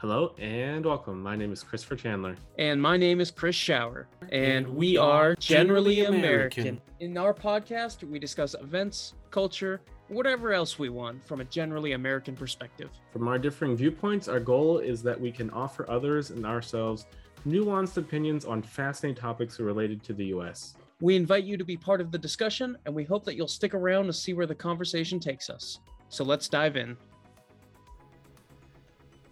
[0.00, 1.22] Hello and welcome.
[1.22, 2.34] My name is Christopher Chandler.
[2.56, 4.08] And my name is Chris Shower.
[4.32, 6.80] And we are Generally American.
[7.00, 12.34] In our podcast, we discuss events, culture, whatever else we want from a generally American
[12.34, 12.88] perspective.
[13.12, 17.04] From our differing viewpoints, our goal is that we can offer others and ourselves
[17.46, 20.76] nuanced opinions on fascinating topics related to the US.
[21.02, 23.74] We invite you to be part of the discussion, and we hope that you'll stick
[23.74, 25.80] around to see where the conversation takes us.
[26.08, 26.96] So let's dive in.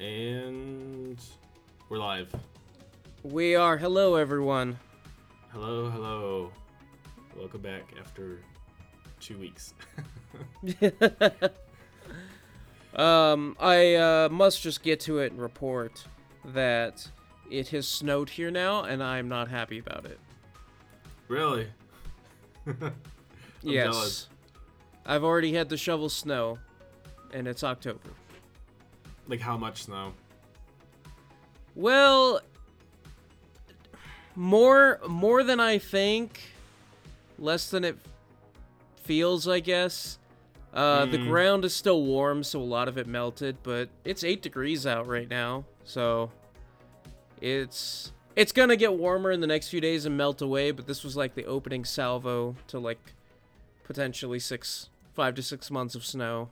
[0.00, 1.20] And
[1.88, 2.32] we're live.
[3.24, 3.76] We are.
[3.76, 4.78] Hello, everyone.
[5.48, 6.52] Hello, hello.
[7.36, 8.38] Welcome back after
[9.18, 9.74] two weeks.
[12.94, 16.04] um, I uh, must just get to it and report
[16.44, 17.10] that
[17.50, 20.20] it has snowed here now, and I'm not happy about it.
[21.26, 21.66] Really?
[23.62, 23.86] yes.
[23.86, 24.28] Jealous.
[25.04, 26.60] I've already had to shovel snow,
[27.32, 28.10] and it's October.
[29.28, 30.14] Like how much snow?
[31.74, 32.40] Well,
[34.34, 36.40] more more than I think,
[37.38, 37.98] less than it
[38.96, 40.18] feels, I guess.
[40.72, 41.10] Uh, mm.
[41.10, 41.28] The hmm.
[41.28, 45.06] ground is still warm, so a lot of it melted, but it's eight degrees out
[45.06, 46.30] right now, so
[47.40, 50.70] it's it's gonna get warmer in the next few days and melt away.
[50.70, 53.14] But this was like the opening salvo to like
[53.84, 56.50] potentially six, five to six months of snow.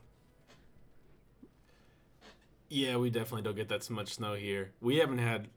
[2.68, 4.72] Yeah, we definitely don't get that so much snow here.
[4.80, 5.48] We haven't had,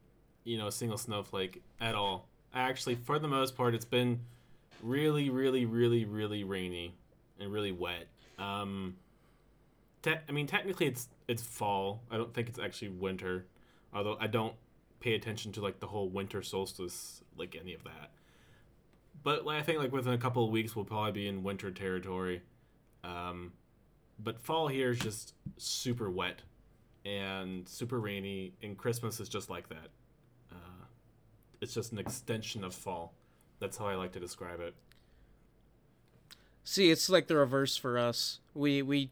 [0.43, 2.27] you know, a single snowflake at all.
[2.53, 4.19] Actually, for the most part, it's been
[4.83, 6.93] really, really, really, really rainy
[7.39, 8.07] and really wet.
[8.37, 8.95] Um,
[10.02, 12.02] te- I mean, technically, it's it's fall.
[12.11, 13.45] I don't think it's actually winter,
[13.93, 14.53] although I don't
[14.99, 18.11] pay attention to like the whole winter solstice, like any of that.
[19.23, 21.71] But like, I think like within a couple of weeks, we'll probably be in winter
[21.71, 22.41] territory.
[23.03, 23.53] Um,
[24.19, 26.41] but fall here is just super wet
[27.05, 29.89] and super rainy, and Christmas is just like that.
[30.52, 30.86] Uh,
[31.61, 33.14] it's just an extension of fall.
[33.59, 34.73] That's how I like to describe it.
[36.64, 38.39] See, it's like the reverse for us.
[38.54, 39.11] We we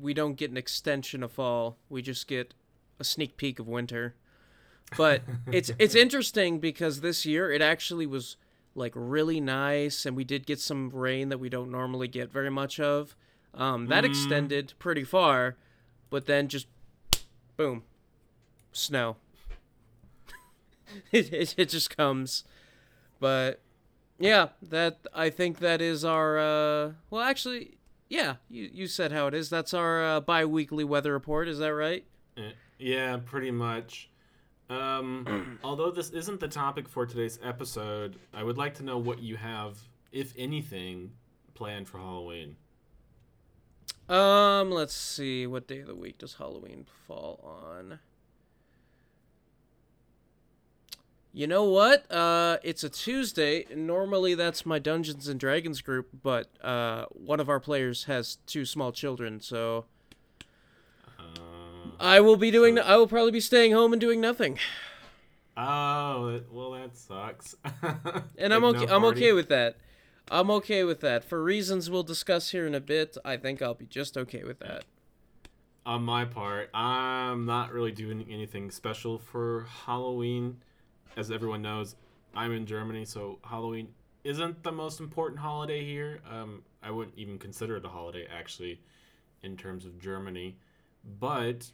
[0.00, 1.76] we don't get an extension of fall.
[1.88, 2.54] We just get
[2.98, 4.14] a sneak peek of winter.
[4.96, 5.22] But
[5.52, 8.36] it's it's interesting because this year it actually was
[8.74, 12.50] like really nice, and we did get some rain that we don't normally get very
[12.50, 13.16] much of.
[13.54, 14.08] Um, that mm.
[14.08, 15.56] extended pretty far,
[16.10, 16.66] but then just
[17.56, 17.82] boom,
[18.72, 19.16] snow.
[21.12, 22.44] it, it, it just comes.
[23.18, 23.60] But
[24.18, 27.78] yeah, that I think that is our uh well actually
[28.08, 29.50] yeah, you you said how it is.
[29.50, 32.04] That's our uh, bi-weekly weather report, is that right?
[32.36, 34.10] Eh, yeah, pretty much.
[34.70, 39.20] Um although this isn't the topic for today's episode, I would like to know what
[39.20, 39.78] you have
[40.12, 41.12] if anything
[41.54, 42.56] planned for Halloween.
[44.08, 45.46] Um, let's see.
[45.46, 47.98] What day of the week does Halloween fall on?
[51.32, 52.10] You know what?
[52.10, 53.66] Uh, it's a Tuesday.
[53.74, 58.64] Normally, that's my Dungeons and Dragons group, but uh, one of our players has two
[58.64, 59.84] small children, so
[61.18, 61.22] uh,
[62.00, 62.76] I will be doing.
[62.76, 62.82] So...
[62.84, 64.58] I will probably be staying home and doing nothing.
[65.58, 67.54] Oh, well, that sucks.
[67.82, 68.86] and like I'm okay.
[68.86, 69.76] No I'm okay with that.
[70.28, 71.24] I'm okay with that.
[71.24, 74.58] For reasons we'll discuss here in a bit, I think I'll be just okay with
[74.58, 74.84] that.
[75.84, 80.56] On my part, I'm not really doing anything special for Halloween.
[81.16, 81.94] As everyone knows,
[82.34, 83.88] I'm in Germany, so Halloween
[84.24, 86.20] isn't the most important holiday here.
[86.28, 88.80] Um, I wouldn't even consider it a holiday, actually,
[89.44, 90.58] in terms of Germany.
[91.20, 91.70] But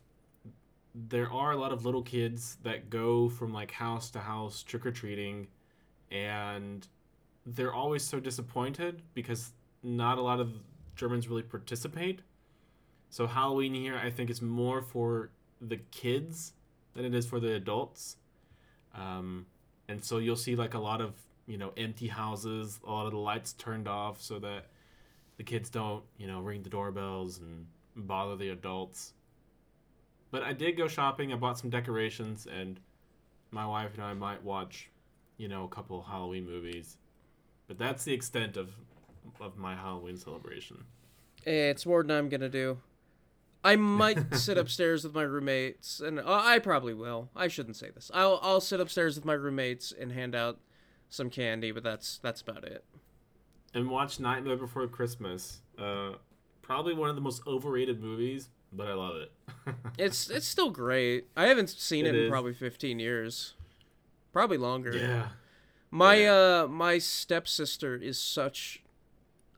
[0.94, 4.84] there are a lot of little kids that go from like house to house trick
[4.84, 5.48] or treating,
[6.10, 6.86] and
[7.44, 10.52] they're always so disappointed because not a lot of
[10.94, 12.20] Germans really participate.
[13.10, 15.30] So Halloween here, I think, is more for
[15.60, 16.52] the kids
[16.94, 18.16] than it is for the adults.
[18.94, 19.46] Um,
[19.88, 21.14] and so you'll see like a lot of
[21.46, 24.66] you know empty houses, a lot of the lights turned off so that
[25.36, 27.66] the kids don't you know ring the doorbells and
[27.96, 29.12] bother the adults.
[30.30, 31.32] But I did go shopping.
[31.32, 32.80] I bought some decorations, and
[33.50, 34.88] my wife and I might watch,
[35.36, 36.96] you know, a couple Halloween movies.
[37.72, 38.68] But that's the extent of
[39.40, 40.84] of my Halloween celebration.
[41.46, 42.80] It's more than I'm gonna do.
[43.64, 47.30] I might sit upstairs with my roommates, and uh, I probably will.
[47.34, 48.10] I shouldn't say this.
[48.12, 50.60] I'll I'll sit upstairs with my roommates and hand out
[51.08, 52.84] some candy, but that's that's about it.
[53.72, 55.62] And watch Nightmare Before Christmas.
[55.78, 56.16] Uh,
[56.60, 59.32] probably one of the most overrated movies, but I love it.
[59.98, 61.28] it's it's still great.
[61.38, 63.54] I haven't seen it, it in probably 15 years,
[64.30, 64.94] probably longer.
[64.94, 65.28] Yeah,
[65.92, 66.62] my yeah.
[66.62, 68.82] uh my stepsister is such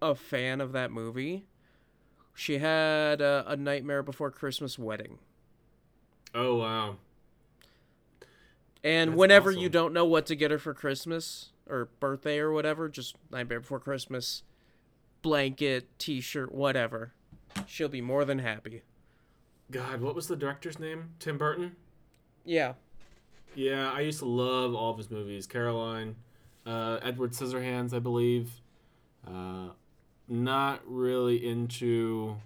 [0.02, 1.46] a fan of that movie.
[2.34, 5.18] She had a, a Nightmare Before Christmas wedding.
[6.34, 6.96] Oh wow.
[8.82, 12.52] And That's whenever you don't know what to get her for Christmas or birthday or
[12.52, 14.42] whatever, just Nightmare Before Christmas,
[15.22, 17.14] blanket, T-shirt, whatever,
[17.66, 18.82] she'll be more than happy.
[19.70, 21.10] God, what was the director's name?
[21.18, 21.76] Tim Burton.
[22.44, 22.74] Yeah.
[23.54, 25.46] Yeah, I used to love all of his movies.
[25.46, 26.16] Coraline,
[26.66, 28.50] uh, Edward Scissorhands, I believe.
[29.26, 29.68] Uh,
[30.28, 32.36] not really into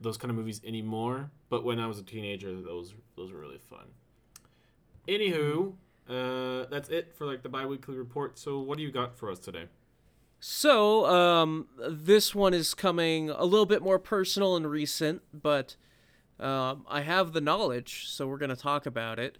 [0.00, 3.60] those kind of movies anymore, but when I was a teenager, those those were really
[3.70, 3.86] fun.
[5.08, 5.72] Anywho,
[6.08, 8.38] uh, that's it for like the biweekly report.
[8.38, 9.66] So, what do you got for us today?
[10.40, 15.76] So, um, this one is coming a little bit more personal and recent, but
[16.40, 19.38] um, I have the knowledge, so we're going to talk about it.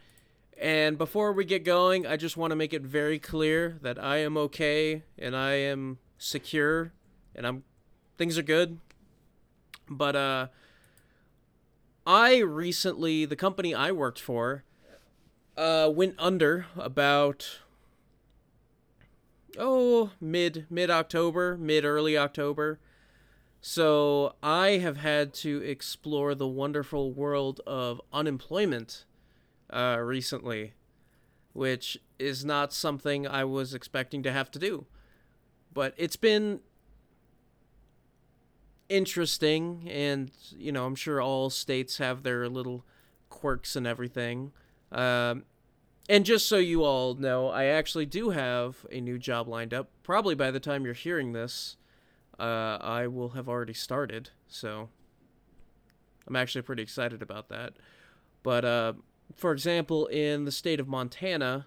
[0.62, 4.19] And before we get going, I just want to make it very clear that I
[4.19, 6.93] am okay and I am secure
[7.35, 7.64] and I'm
[8.17, 8.79] things are good.
[9.91, 10.47] But uh
[12.06, 14.62] I recently the company I worked for
[15.56, 17.59] uh went under about
[19.59, 22.79] oh mid mid October, mid early October.
[23.61, 29.06] So I have had to explore the wonderful world of unemployment
[29.73, 30.75] uh, recently,
[31.53, 34.87] which is not something I was expecting to have to do.
[35.73, 36.61] But it's been
[38.89, 42.85] interesting, and you know, I'm sure all states have their little
[43.31, 44.53] quirks and everything.
[44.91, 45.45] Um,
[46.09, 49.89] and just so you all know, I actually do have a new job lined up.
[50.03, 51.77] Probably by the time you're hearing this,
[52.39, 54.31] uh, I will have already started.
[54.49, 54.89] So
[56.27, 57.75] I'm actually pretty excited about that.
[58.43, 58.93] But uh,
[59.37, 61.67] for example, in the state of Montana,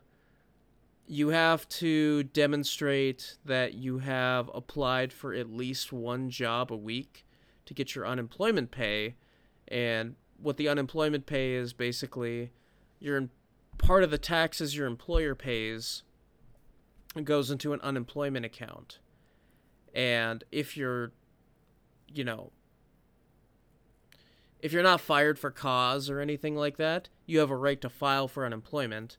[1.07, 7.25] you have to demonstrate that you have applied for at least one job a week
[7.65, 9.15] to get your unemployment pay.
[9.67, 12.51] And what the unemployment pay is basically
[12.99, 13.29] your
[13.77, 16.03] part of the taxes your employer pays
[17.23, 18.99] goes into an unemployment account.
[19.93, 21.13] And if you're,
[22.13, 22.51] you know,
[24.61, 27.89] if you're not fired for cause or anything like that, you have a right to
[27.89, 29.17] file for unemployment.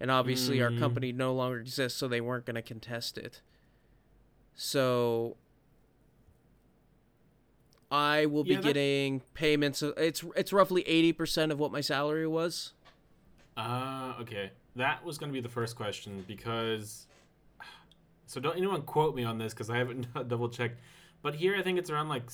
[0.00, 0.78] And obviously, our Mhm.
[0.78, 3.42] company no longer exists, so they weren't going to contest it.
[4.54, 5.36] So,
[7.90, 9.82] I will be Yeah, that- getting payments.
[9.82, 12.72] uh, It's it's roughly eighty percent of what my salary was.
[13.56, 14.52] Ah, okay.
[14.76, 17.06] That was going to be the first question because.
[18.26, 20.78] So don't anyone quote me on this because I haven't double checked.
[21.20, 22.30] But here I think it's around like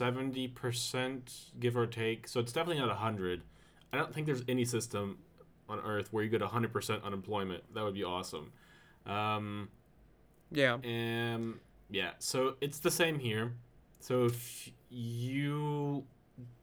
[0.00, 1.20] 70%,
[1.60, 2.28] give or take.
[2.28, 3.42] So it's definitely not 100.
[3.92, 5.18] I don't think there's any system
[5.68, 7.62] on Earth where you get 100% unemployment.
[7.74, 8.52] That would be awesome.
[9.06, 9.68] Um,
[10.50, 10.74] Yeah.
[10.84, 11.60] um,
[11.90, 13.52] yeah, so it's the same here.
[14.00, 16.04] So if you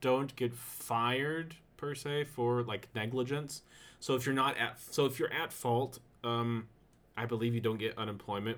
[0.02, 3.62] don't get fired per se for like negligence,
[4.00, 6.68] so if you're not at so if you're at fault, um,
[7.16, 8.58] I believe you don't get unemployment.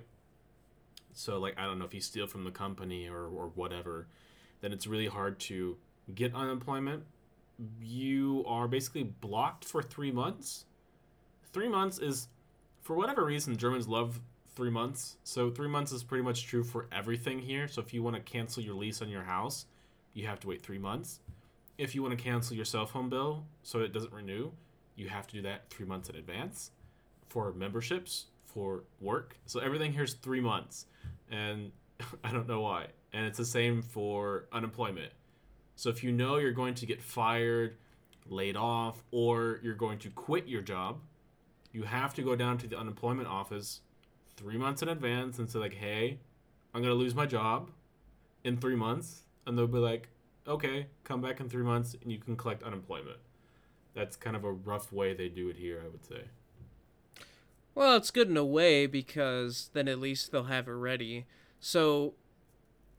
[1.14, 4.08] So like I don't know if you steal from the company or or whatever,
[4.62, 5.78] then it's really hard to
[6.16, 7.04] get unemployment.
[7.81, 10.66] You are basically blocked for three months.
[11.54, 12.28] Three months is,
[12.81, 14.19] for whatever reason, Germans love
[14.56, 15.18] three months.
[15.24, 17.68] So three months is pretty much true for everything here.
[17.68, 19.66] So if you want to cancel your lease on your house,
[20.13, 21.19] you have to wait three months.
[21.78, 24.52] If you want to cancel your cell phone bill so it doesn't renew,
[24.96, 26.72] you have to do that three months in advance.
[27.30, 30.86] For memberships, for work, so everything here's three months,
[31.32, 31.72] and
[32.24, 32.88] I don't know why.
[33.13, 35.12] And it's the same for unemployment.
[35.75, 37.75] So if you know you're going to get fired,
[38.27, 41.00] laid off, or you're going to quit your job,
[41.72, 43.81] you have to go down to the unemployment office
[44.38, 46.20] three months in advance and say like, "Hey,
[46.74, 47.72] I'm gonna lose my job
[48.43, 50.10] in three months," and they'll be like,
[50.48, 53.20] "Okay, come back in three months and you can collect unemployment."
[53.93, 56.25] That's kind of a rough way they do it here, I would say.
[57.74, 61.25] Well, it's good in a way because then at least they'll have it ready.
[61.62, 62.15] So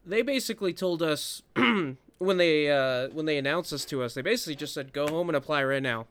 [0.07, 4.57] they basically told us when they uh, when they announced this to us, they basically
[4.57, 6.07] just said go home and apply right now.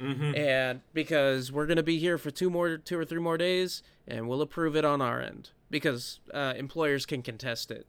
[0.00, 0.34] Mm-hmm.
[0.34, 4.28] And because we're gonna be here for two more, two or three more days, and
[4.28, 7.86] we'll approve it on our end because uh, employers can contest it.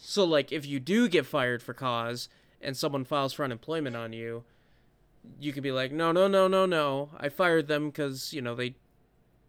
[0.00, 2.28] So, like, if you do get fired for cause
[2.62, 4.44] and someone files for unemployment on you,
[5.38, 7.10] you can be like, no, no, no, no, no.
[7.18, 8.76] I fired them because you know they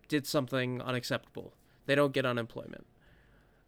[0.09, 1.53] did something unacceptable.
[1.85, 2.85] They don't get unemployment.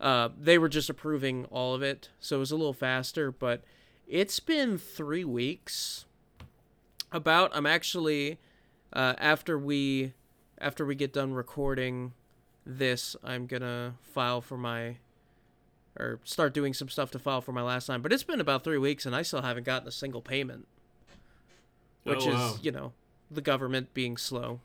[0.01, 3.31] Uh, they were just approving all of it, so it was a little faster.
[3.31, 3.63] But
[4.08, 6.05] it's been three weeks.
[7.13, 8.39] About I'm actually
[8.93, 10.13] uh, after we
[10.60, 12.13] after we get done recording
[12.65, 14.98] this, I'm gonna file for my
[16.00, 18.01] or start doing some stuff to file for my last time.
[18.01, 20.67] But it's been about three weeks, and I still haven't gotten a single payment
[22.03, 22.93] which Oh, is you know
[23.29, 24.62] the government being slow.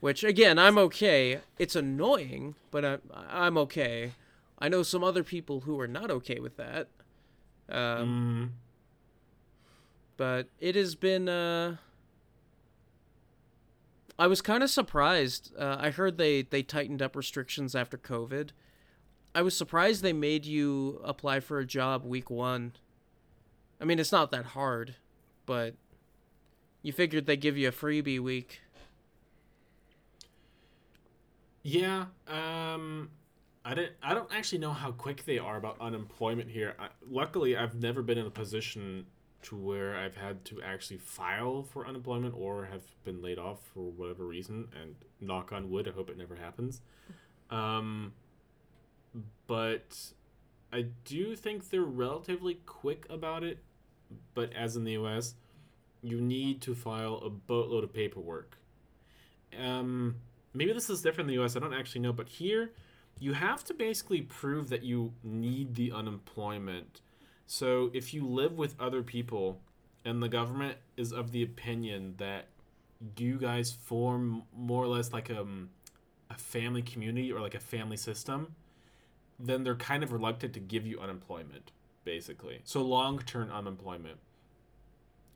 [0.00, 1.40] Which again, I'm okay.
[1.58, 4.12] It's annoying, but I'm I'm okay.
[4.58, 6.88] I know some other people who are not okay with that.
[7.68, 8.56] Um, Mm.
[10.16, 11.76] but it has been uh
[14.18, 15.52] I was kind of surprised.
[15.58, 18.50] Uh, I heard they they tightened up restrictions after COVID.
[19.34, 22.72] I was surprised they made you apply for a job week 1.
[23.80, 24.96] I mean, it's not that hard,
[25.46, 25.74] but
[26.82, 28.60] you figured they'd give you a freebie week.
[31.62, 32.06] Yeah.
[32.26, 33.10] Um,
[33.64, 33.92] I didn't.
[34.02, 36.74] I don't actually know how quick they are about unemployment here.
[36.78, 39.06] I, luckily, I've never been in a position
[39.42, 43.90] to where I've had to actually file for unemployment or have been laid off for
[43.90, 44.68] whatever reason.
[44.80, 46.80] And knock on wood, I hope it never happens.
[47.50, 48.12] Um,
[49.46, 49.96] but
[50.72, 53.58] I do think they're relatively quick about it.
[54.34, 55.34] But as in the U.S.,
[56.02, 58.56] you need to file a boatload of paperwork.
[59.58, 60.16] Um,
[60.54, 62.72] maybe this is different in the US, I don't actually know, but here
[63.18, 67.00] you have to basically prove that you need the unemployment.
[67.46, 69.60] So if you live with other people
[70.04, 72.46] and the government is of the opinion that
[73.16, 75.70] you guys form more or less like um,
[76.30, 78.54] a family community or like a family system,
[79.38, 81.72] then they're kind of reluctant to give you unemployment,
[82.04, 82.60] basically.
[82.64, 84.18] So long term unemployment.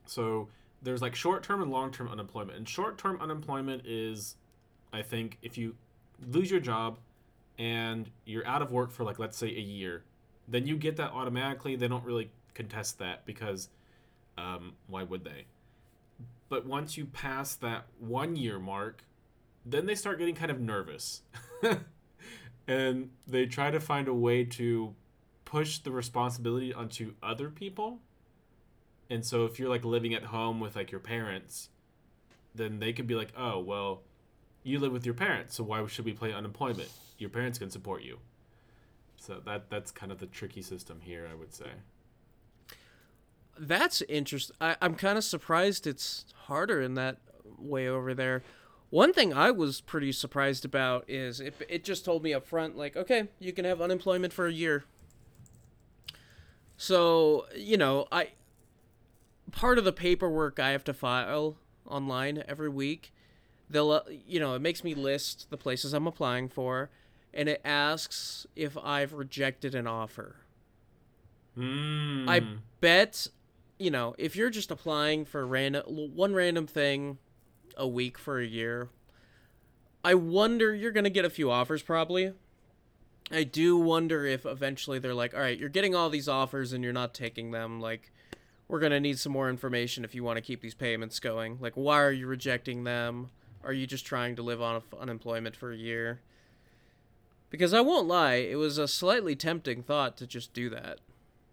[0.05, 0.49] So
[0.81, 2.57] there's like short term and long term unemployment.
[2.57, 4.35] And short term unemployment is,
[4.95, 5.75] I think, if you
[6.31, 6.99] lose your job
[7.59, 10.03] and you're out of work for like, let's say a year,
[10.47, 11.75] then you get that automatically.
[11.75, 13.69] They don't really contest that because
[14.37, 15.45] um, why would they?
[16.47, 19.03] But once you pass that one year mark,
[19.65, 21.23] then they start getting kind of nervous.
[22.67, 24.93] and they try to find a way to
[25.43, 27.99] push the responsibility onto other people.
[29.09, 31.69] And so if you're like living at home with like your parents,
[32.53, 34.01] then they could be like, "Oh, well,
[34.65, 36.89] you live with your parents, so why should we play unemployment?
[37.17, 38.19] Your parents can support you."
[39.17, 41.71] So that that's kind of the tricky system here, I would say.
[43.57, 44.55] That's interesting.
[44.59, 47.17] I, I'm kind of surprised it's harder in that
[47.57, 48.43] way over there.
[48.89, 52.77] One thing I was pretty surprised about is it, it just told me up front,
[52.77, 54.83] like, okay, you can have unemployment for a year.
[56.77, 58.29] So, you know, I
[59.51, 63.13] part of the paperwork I have to file online every week,
[63.69, 66.89] they'll, uh, you know, it makes me list the places I'm applying for,
[67.33, 70.37] and it asks if I've rejected an offer.
[71.57, 72.29] Mm.
[72.29, 72.41] I
[72.81, 73.27] bet,
[73.77, 77.17] you know, if you're just applying for random one random thing
[77.77, 78.89] a week for a year,
[80.03, 82.33] I wonder you're gonna get a few offers probably.
[83.31, 86.83] I do wonder if eventually they're like, all right, you're getting all these offers and
[86.83, 87.81] you're not taking them.
[87.81, 88.11] Like,
[88.67, 91.57] we're gonna need some more information if you want to keep these payments going.
[91.59, 93.31] Like, why are you rejecting them?
[93.65, 96.21] Are you just trying to live on unemployment for a year?
[97.49, 100.99] Because I won't lie, it was a slightly tempting thought to just do that.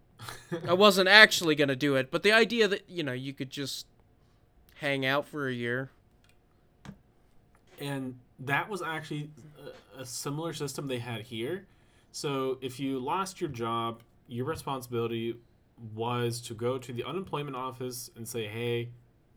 [0.67, 3.87] I wasn't actually gonna do it, but the idea that you know you could just
[4.75, 5.89] hang out for a year.
[7.79, 9.29] and that was actually
[9.97, 11.65] a similar system they had here.
[12.11, 15.37] So if you lost your job, your responsibility
[15.95, 18.89] was to go to the unemployment office and say, "Hey,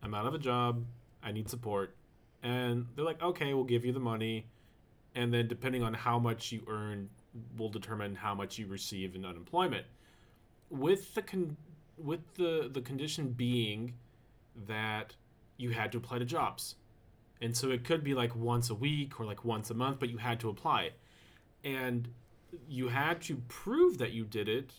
[0.02, 0.84] I'm out of a job.
[1.22, 1.95] I need support."
[2.42, 4.46] And they're like, "Okay, we'll give you the money."
[5.14, 7.08] And then depending on how much you earn
[7.56, 9.86] will determine how much you receive in unemployment.
[10.70, 11.56] With the con-
[11.96, 13.94] with the the condition being
[14.66, 15.14] that
[15.56, 16.76] you had to apply to jobs.
[17.40, 20.08] And so it could be like once a week or like once a month, but
[20.08, 20.92] you had to apply.
[21.64, 22.08] And
[22.68, 24.72] you had to prove that you did it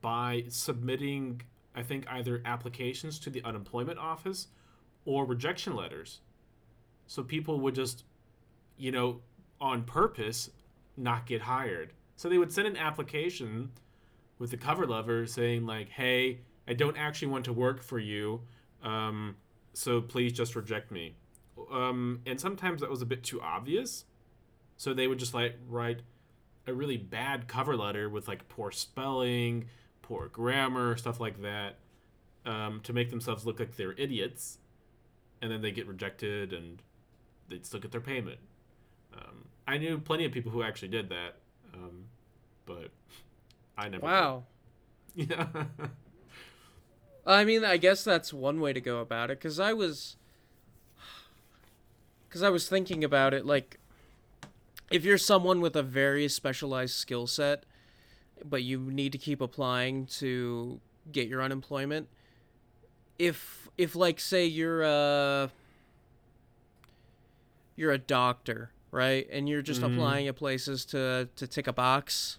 [0.00, 1.42] by submitting,
[1.74, 4.48] I think, either applications to the unemployment office
[5.04, 6.20] or rejection letters.
[7.06, 8.04] So people would just,
[8.76, 9.20] you know,
[9.60, 10.50] on purpose
[10.96, 11.92] not get hired.
[12.16, 13.70] So they would send an application
[14.38, 18.42] with a cover letter saying, like, hey, I don't actually want to work for you.
[18.82, 19.36] Um,
[19.72, 21.16] so please just reject me.
[21.70, 24.04] Um, and sometimes that was a bit too obvious.
[24.76, 26.02] So they would just like write
[26.66, 29.66] a really bad cover letter with like poor spelling,
[30.02, 31.76] poor grammar, stuff like that,
[32.44, 34.58] um, to make themselves look like they're idiots.
[35.42, 36.82] And then they get rejected and
[37.54, 38.38] they'd still get their payment.
[39.14, 41.36] Um, I knew plenty of people who actually did that,
[41.72, 42.06] um,
[42.66, 42.90] but
[43.78, 44.00] I never.
[44.00, 44.02] did.
[44.02, 44.44] Wow.
[45.16, 45.46] Yeah.
[47.24, 50.16] I mean, I guess that's one way to go about it cuz I was
[52.30, 53.78] cuz I was thinking about it like
[54.90, 57.64] if you're someone with a very specialized skill set
[58.44, 60.80] but you need to keep applying to
[61.12, 62.08] get your unemployment
[63.18, 65.50] if if like say you're a
[67.76, 69.26] you're a doctor, right?
[69.30, 69.92] And you're just Mhm.
[69.94, 72.38] applying at places to to tick a box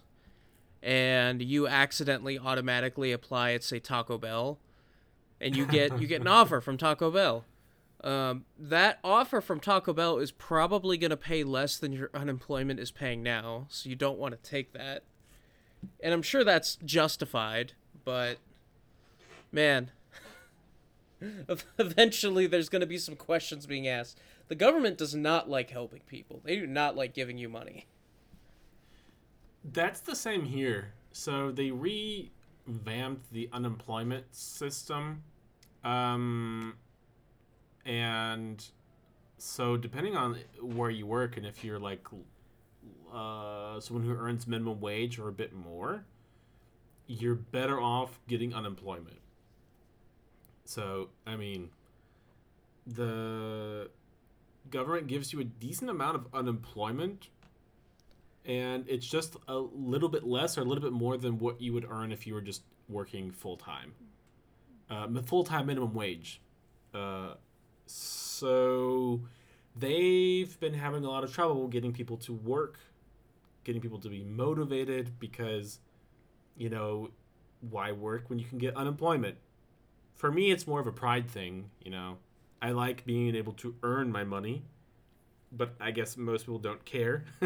[0.82, 4.58] and you accidentally automatically apply at say Taco Bell
[5.40, 7.44] and you get you get an offer from Taco Bell.
[8.04, 12.78] Um, that offer from Taco Bell is probably going to pay less than your unemployment
[12.78, 15.02] is paying now, so you don't want to take that.
[16.00, 17.72] And I'm sure that's justified,
[18.04, 18.38] but
[19.50, 19.90] man,
[21.78, 24.20] eventually there's going to be some questions being asked.
[24.48, 26.40] The government does not like helping people.
[26.44, 27.86] They do not like giving you money.
[29.64, 30.92] That's the same here.
[31.12, 35.22] So they revamped the unemployment system.
[35.82, 36.74] Um,
[37.84, 38.64] and
[39.38, 42.06] so depending on where you work and if you're like
[43.12, 46.04] uh, someone who earns minimum wage or a bit more,
[47.06, 49.20] you're better off getting unemployment.
[50.64, 51.70] So, I mean,
[52.86, 53.88] the
[54.70, 57.28] government gives you a decent amount of unemployment
[58.46, 61.72] and it's just a little bit less or a little bit more than what you
[61.72, 63.92] would earn if you were just working full time,
[64.88, 66.40] uh, full time minimum wage.
[66.94, 67.34] Uh,
[67.86, 69.20] so
[69.74, 72.78] they've been having a lot of trouble getting people to work,
[73.64, 75.80] getting people to be motivated because,
[76.56, 77.10] you know,
[77.68, 79.36] why work when you can get unemployment?
[80.14, 81.70] For me, it's more of a pride thing.
[81.84, 82.18] You know,
[82.66, 84.64] I like being able to earn my money,
[85.52, 87.24] but I guess most people don't care.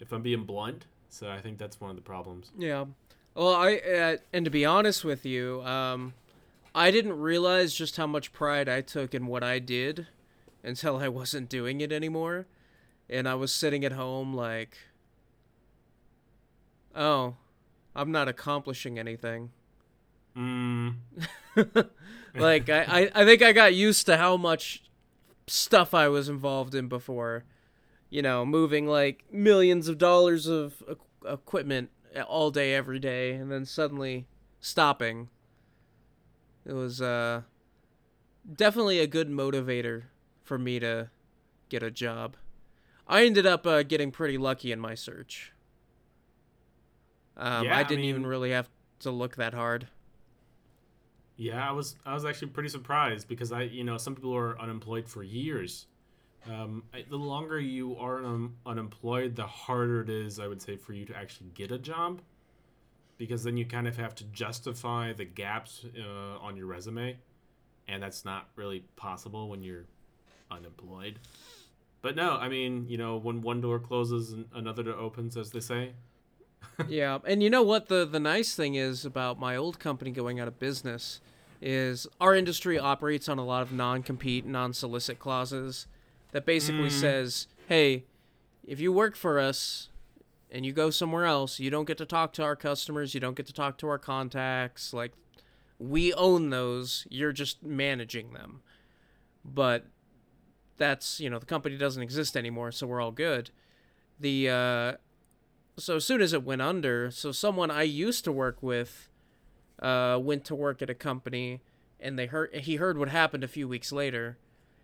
[0.00, 0.86] if I'm being blunt.
[1.10, 2.50] So I think that's one of the problems.
[2.58, 2.86] Yeah.
[3.34, 6.14] Well, I uh, and to be honest with you, um,
[6.74, 10.06] I didn't realize just how much pride I took in what I did
[10.64, 12.46] until I wasn't doing it anymore,
[13.10, 14.78] and I was sitting at home like,
[16.94, 17.34] oh,
[17.94, 19.50] I'm not accomplishing anything.
[20.34, 20.94] Mm.
[22.38, 24.82] like I, I, I think I got used to how much
[25.46, 27.44] stuff I was involved in before.
[28.10, 30.82] You know, moving like millions of dollars of
[31.28, 31.90] equipment
[32.28, 34.26] all day, every day, and then suddenly
[34.60, 35.28] stopping.
[36.64, 37.42] It was uh,
[38.54, 40.04] definitely a good motivator
[40.42, 41.10] for me to
[41.68, 42.36] get a job.
[43.08, 45.52] I ended up uh, getting pretty lucky in my search.
[47.36, 48.68] Um, Yeah, I I didn't even mean- really have
[49.00, 49.88] to look that hard.
[51.36, 54.58] Yeah, I was I was actually pretty surprised because I you know some people are
[54.58, 55.86] unemployed for years.
[56.50, 60.76] Um, I, the longer you are un- unemployed, the harder it is, I would say,
[60.76, 62.20] for you to actually get a job,
[63.18, 67.16] because then you kind of have to justify the gaps uh, on your resume,
[67.88, 69.86] and that's not really possible when you're
[70.50, 71.18] unemployed.
[72.02, 75.50] But no, I mean, you know, when one door closes, and another door opens, as
[75.50, 75.92] they say.
[76.88, 80.38] Yeah, and you know what the the nice thing is about my old company going
[80.40, 81.20] out of business
[81.62, 85.86] is our industry operates on a lot of non-compete, non-solicit clauses
[86.32, 87.00] that basically Mm.
[87.00, 88.04] says, "Hey,
[88.66, 89.88] if you work for us
[90.50, 93.36] and you go somewhere else, you don't get to talk to our customers, you don't
[93.36, 95.12] get to talk to our contacts, like
[95.78, 98.60] we own those, you're just managing them."
[99.44, 99.86] But
[100.76, 103.50] that's, you know, the company doesn't exist anymore, so we're all good.
[104.20, 104.92] The uh
[105.78, 109.10] so as soon as it went under, so someone I used to work with
[109.80, 111.60] uh, went to work at a company,
[112.00, 114.38] and they heard he heard what happened a few weeks later,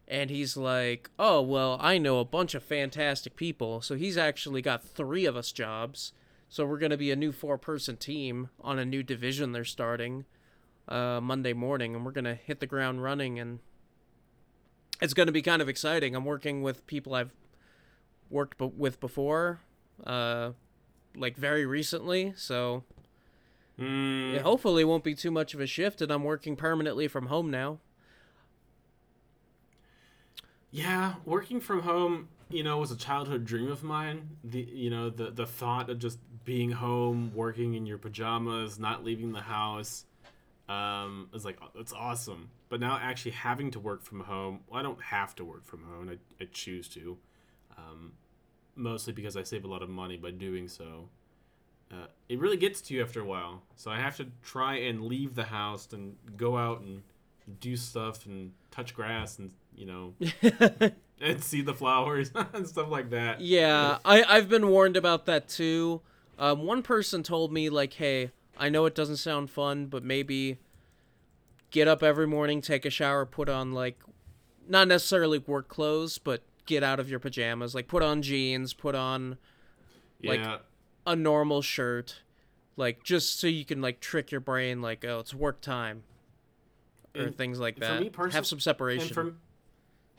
[0.06, 4.60] and he's like, "Oh well, I know a bunch of fantastic people." So he's actually
[4.60, 6.12] got three of us jobs.
[6.50, 10.26] So we're gonna be a new four-person team on a new division they're starting
[10.88, 13.60] uh, Monday morning, and we're gonna hit the ground running, and
[15.00, 16.14] it's gonna be kind of exciting.
[16.14, 17.34] I'm working with people I've
[18.28, 19.60] worked with before.
[20.06, 20.50] Uh,
[21.16, 22.84] like very recently, so
[23.78, 24.34] Mm.
[24.34, 27.50] it hopefully won't be too much of a shift and I'm working permanently from home
[27.50, 27.78] now.
[30.70, 34.36] Yeah, working from home, you know, was a childhood dream of mine.
[34.44, 39.04] The you know, the the thought of just being home, working in your pajamas, not
[39.04, 40.04] leaving the house,
[40.68, 42.50] um, is like it's awesome.
[42.70, 45.82] But now actually having to work from home, well, I don't have to work from
[45.84, 46.08] home.
[46.08, 47.18] I, I choose to,
[47.76, 48.12] um,
[48.76, 51.08] mostly because I save a lot of money by doing so.
[51.90, 53.62] Uh, it really gets to you after a while.
[53.76, 57.02] So I have to try and leave the house and go out and
[57.60, 60.14] do stuff and touch grass and you know
[61.20, 63.40] and see the flowers and stuff like that.
[63.40, 66.00] yeah, I I've been warned about that too.
[66.38, 70.58] Um, one person told me like, "Hey, I know it doesn't sound fun, but maybe
[71.70, 73.98] get up every morning, take a shower, put on like
[74.68, 78.94] not necessarily work clothes, but get out of your pajamas, like put on jeans, put
[78.94, 79.36] on
[80.22, 80.58] like- yeah.
[81.06, 82.22] a normal shirt,
[82.76, 86.04] like just so you can like trick your brain like, oh, it's work time.
[87.14, 88.00] or And things like for that.
[88.00, 89.06] me person- Have some separation.
[89.08, 89.34] And for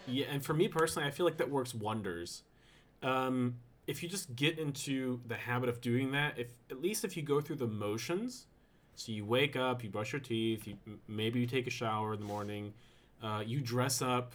[0.05, 2.43] yeah, and for me personally, I feel like that works wonders.
[3.01, 3.55] Um,
[3.87, 7.23] if you just get into the habit of doing that, if at least if you
[7.23, 8.45] go through the motions,
[8.95, 10.77] so you wake up, you brush your teeth, you
[11.07, 12.73] maybe you take a shower in the morning,
[13.23, 14.33] uh, you dress up,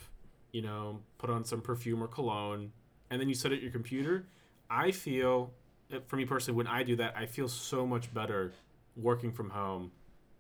[0.53, 2.73] you know, put on some perfume or cologne,
[3.11, 4.27] and then you sit at your computer.
[4.71, 5.53] I feel,
[5.93, 8.53] uh, for me personally, when I do that, I feel so much better
[8.97, 9.93] working from home,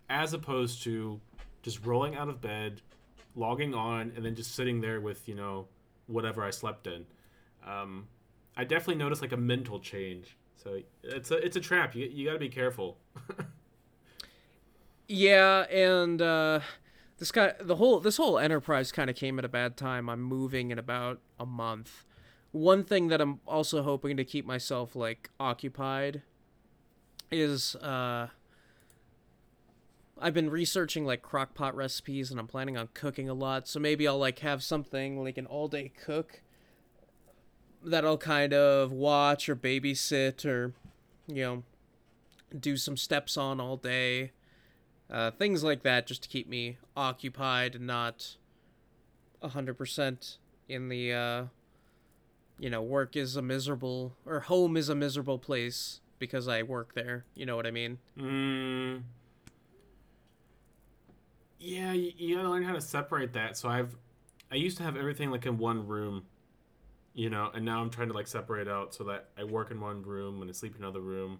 [0.08, 1.20] as opposed to
[1.62, 2.80] just rolling out of bed,
[3.34, 5.66] logging on, and then just sitting there with you know
[6.06, 7.06] whatever I slept in.
[7.66, 8.08] Um,
[8.56, 10.36] I definitely noticed like a mental change.
[10.56, 11.94] So it's a it's a trap.
[11.94, 12.98] You you got to be careful.
[15.08, 16.60] Yeah, and uh,
[17.18, 20.08] this guy, the whole this whole enterprise kind of came at a bad time.
[20.08, 22.04] I'm moving in about a month.
[22.52, 26.22] One thing that I'm also hoping to keep myself like occupied
[27.30, 28.28] is uh,
[30.20, 33.66] I've been researching like crock pot recipes, and I'm planning on cooking a lot.
[33.66, 36.42] So maybe I'll like have something like an all day cook
[37.84, 40.72] that I'll kind of watch or babysit or
[41.26, 41.62] you know
[42.58, 44.32] do some steps on all day
[45.10, 48.36] uh, things like that just to keep me occupied and not
[49.42, 50.36] 100%
[50.68, 51.44] in the uh,
[52.58, 56.94] you know work is a miserable or home is a miserable place because i work
[56.94, 59.02] there you know what i mean Mm.
[61.60, 63.56] Yeah, you, you gotta learn how to separate that.
[63.56, 63.96] So I've,
[64.50, 66.24] I used to have everything like in one room,
[67.14, 69.80] you know, and now I'm trying to like separate out so that I work in
[69.80, 71.38] one room and I sleep in another room.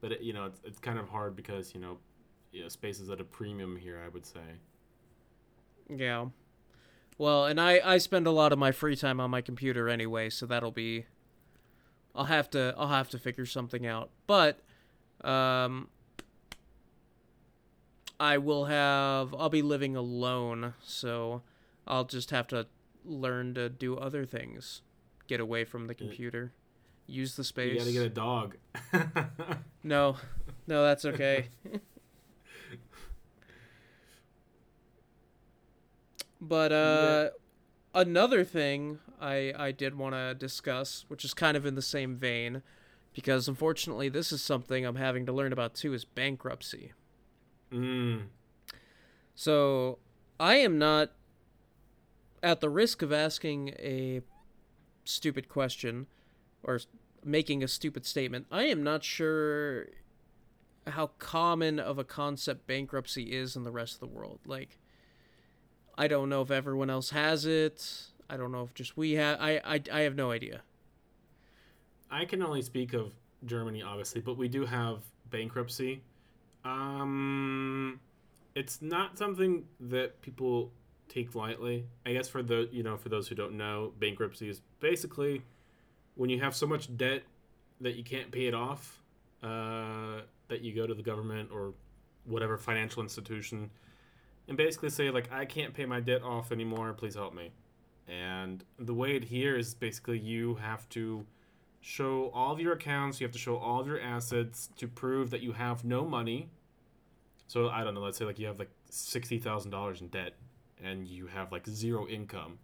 [0.00, 1.98] But it, you know, it's, it's kind of hard because you know,
[2.56, 4.00] you know, space is at a premium here.
[4.04, 4.40] I would say.
[5.88, 6.26] yeah
[7.18, 10.28] well and i i spend a lot of my free time on my computer anyway
[10.28, 11.06] so that'll be
[12.14, 14.60] i'll have to i'll have to figure something out but
[15.22, 15.88] um
[18.18, 21.40] i will have i'll be living alone so
[21.86, 22.66] i'll just have to
[23.04, 24.82] learn to do other things
[25.28, 26.52] get away from the computer
[27.06, 27.72] use the space.
[27.72, 28.56] You gotta get a dog.
[29.84, 30.16] no
[30.66, 31.46] no that's okay
[36.48, 37.30] but uh
[37.94, 42.16] another thing i i did want to discuss which is kind of in the same
[42.16, 42.62] vein
[43.12, 46.92] because unfortunately this is something i'm having to learn about too is bankruptcy.
[47.72, 48.26] Mm.
[49.34, 49.98] so
[50.38, 51.10] i am not
[52.42, 54.20] at the risk of asking a
[55.04, 56.06] stupid question
[56.62, 56.80] or
[57.24, 58.46] making a stupid statement.
[58.50, 59.88] I am not sure
[60.86, 64.40] how common of a concept bankruptcy is in the rest of the world.
[64.46, 64.78] Like
[65.98, 69.38] i don't know if everyone else has it i don't know if just we have
[69.40, 70.62] i i, I have no idea
[72.10, 73.12] I can only speak of
[73.44, 74.98] Germany, obviously, but we do have
[75.30, 76.02] bankruptcy.
[76.64, 78.00] Um,
[78.54, 80.70] it's not something that people
[81.08, 81.86] take lightly.
[82.04, 85.42] I guess for the you know for those who don't know, bankruptcy is basically
[86.14, 87.22] when you have so much debt
[87.80, 89.02] that you can't pay it off,
[89.42, 91.74] uh, that you go to the government or
[92.24, 93.70] whatever financial institution
[94.48, 96.92] and basically say like I can't pay my debt off anymore.
[96.92, 97.52] Please help me.
[98.08, 101.26] And the way it here is basically you have to
[101.80, 105.30] show all of your accounts, you have to show all of your assets to prove
[105.30, 106.48] that you have no money.
[107.48, 110.34] So I don't know, let's say like you have like sixty thousand dollars in debt
[110.82, 112.58] and you have like zero income.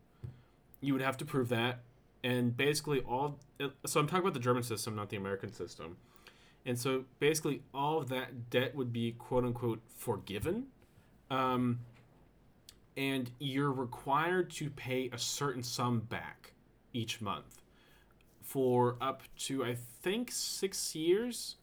[0.80, 1.80] You would have to prove that.
[2.24, 3.38] And basically all
[3.84, 5.96] so I'm talking about the German system, not the American system.
[6.64, 10.66] And so basically all of that debt would be quote unquote forgiven.
[11.32, 11.80] Um,
[12.96, 16.52] and you're required to pay a certain sum back
[16.92, 17.62] each month
[18.42, 21.56] for up to I think six years.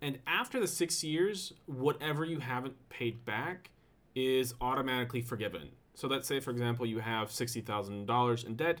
[0.00, 3.70] And after the six years, whatever you haven't paid back
[4.14, 5.68] is automatically forgiven.
[5.94, 8.80] So let's say, for example, you have sixty thousand dollars in debt,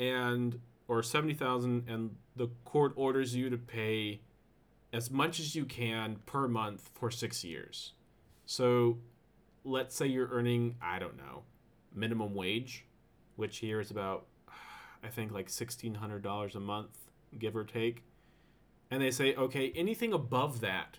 [0.00, 4.20] and or seventy thousand, and the court orders you to pay
[4.92, 7.92] as much as you can per month for six years.
[8.46, 8.98] So
[9.64, 11.42] let's say you're earning I don't know
[11.94, 12.84] minimum wage,
[13.36, 14.26] which here is about
[15.02, 16.96] I think like sixteen hundred dollars a month,
[17.38, 18.04] give or take.
[18.90, 20.98] And they say, okay, anything above that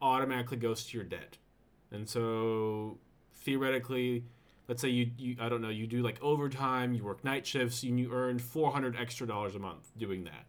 [0.00, 1.36] automatically goes to your debt.
[1.90, 2.98] And so
[3.34, 4.24] theoretically,
[4.68, 7.82] let's say you, you I don't know, you do like overtime, you work night shifts,
[7.82, 10.46] and you earn four hundred extra dollars a month doing that.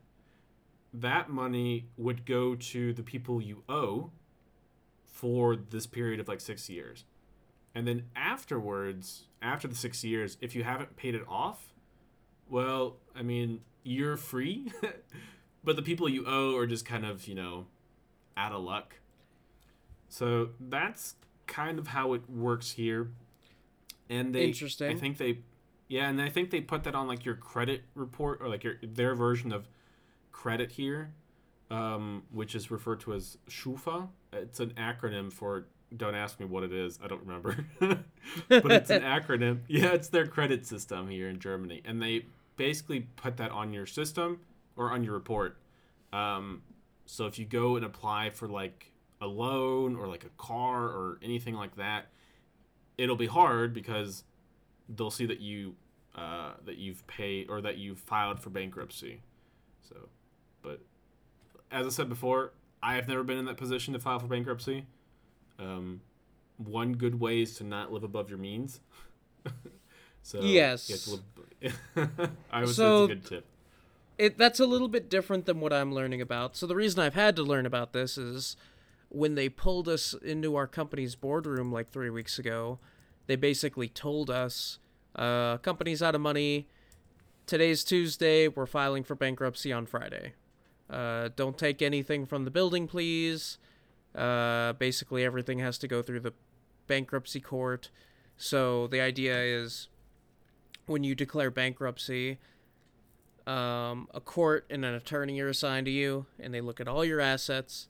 [0.93, 4.11] That money would go to the people you owe
[5.05, 7.05] for this period of like six years.
[7.73, 11.73] And then afterwards, after the six years, if you haven't paid it off,
[12.49, 14.71] well, I mean, you're free,
[15.63, 17.67] but the people you owe are just kind of, you know,
[18.35, 18.95] out of luck.
[20.09, 21.15] So that's
[21.47, 23.11] kind of how it works here.
[24.09, 24.91] and they Interesting.
[24.91, 25.39] I think they
[25.87, 28.75] yeah, and I think they put that on like your credit report or like your
[28.81, 29.67] their version of
[30.31, 31.13] credit here,
[31.69, 34.07] um, which is referred to as Schufa.
[34.31, 36.99] It's an acronym for don't ask me what it is.
[37.03, 37.65] I don't remember.
[37.79, 39.59] but it's an acronym.
[39.67, 41.81] Yeah, it's their credit system here in Germany.
[41.85, 42.25] And they
[42.57, 44.41] basically put that on your system
[44.75, 45.57] or on your report.
[46.13, 46.61] Um,
[47.05, 51.19] so if you go and apply for like a loan or like a car or
[51.21, 52.07] anything like that,
[52.97, 54.23] it'll be hard because
[54.89, 55.75] they'll see that you
[56.15, 59.21] uh, that you've paid or that you've filed for bankruptcy.
[59.87, 60.09] So,
[60.61, 60.81] but
[61.71, 62.51] as I said before,
[62.83, 64.85] I have never been in that position to file for bankruptcy.
[65.59, 66.01] Um,
[66.57, 68.79] one good way is to not live above your means.
[70.21, 70.89] so Yes.
[70.89, 71.11] you have to
[72.19, 73.45] live- I would say So- it's a good tip.
[74.17, 76.55] it that's a little bit different than what I'm learning about.
[76.55, 78.55] So the reason I've had to learn about this is
[79.09, 82.79] when they pulled us into our company's boardroom like three weeks ago,
[83.27, 84.79] they basically told us,
[85.15, 86.67] uh, company's out of money.
[87.45, 88.47] Today's Tuesday.
[88.47, 90.33] We're filing for bankruptcy on Friday.
[90.89, 93.57] Uh, don't take anything from the building, please.
[94.15, 96.33] Uh, basically, everything has to go through the
[96.87, 97.89] bankruptcy court.
[98.37, 99.87] So the idea is
[100.85, 102.39] when you declare bankruptcy,
[103.47, 107.05] um, a court and an attorney are assigned to you, and they look at all
[107.05, 107.87] your assets,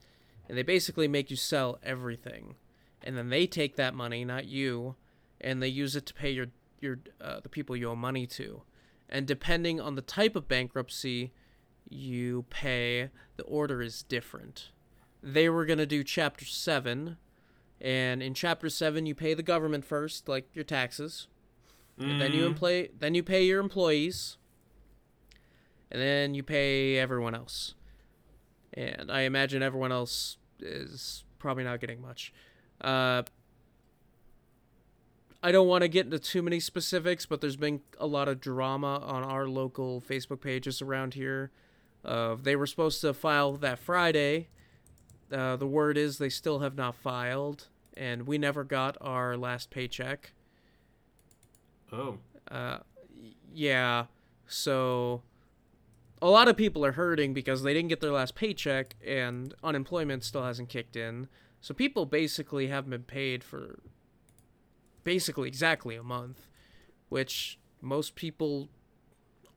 [0.48, 2.56] and they basically make you sell everything,
[3.04, 4.96] and then they take that money, not you,
[5.40, 6.48] and they use it to pay your
[6.80, 8.64] your uh, the people you owe money to,
[9.10, 11.32] and depending on the type of bankruptcy
[11.90, 14.70] you pay, the order is different.
[15.24, 17.18] They were gonna do Chapter Seven,
[17.80, 21.28] and in Chapter Seven you pay the government first, like your taxes,
[21.98, 24.38] and then you Mm, employ then you pay your employees.
[25.92, 27.76] And then you pay everyone else.
[28.74, 32.34] And i imagine everyone else is probably not getting much.
[32.80, 33.24] Uh,
[35.44, 38.40] i don't want to get into too many specifics but there's been a lot of
[38.40, 41.52] drama on our local facebook pages around here.
[42.04, 44.48] Of they were supposed to file that friday
[45.32, 49.70] uh, the word is they still have not filed and we never got our last
[49.70, 50.32] paycheck
[51.92, 52.18] oh,
[52.50, 52.80] uh,
[53.54, 54.06] yeah.
[54.48, 55.22] So
[56.22, 60.24] a lot of people are hurting because they didn't get their last paycheck and unemployment
[60.24, 61.28] still hasn't kicked in.
[61.62, 63.80] So people basically haven't been paid for
[65.04, 66.48] basically exactly a month,
[67.10, 68.70] which most people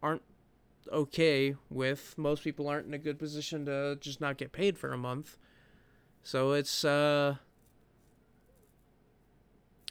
[0.03, 0.23] aren't
[0.93, 2.15] okay with.
[2.19, 5.39] Most people aren't in a good position to just not get paid for a month.
[6.25, 7.37] So it's uh